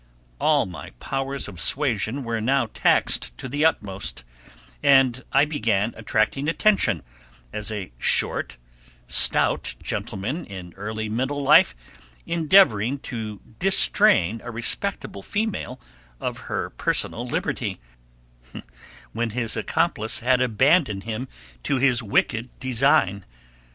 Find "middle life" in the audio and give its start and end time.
11.07-11.75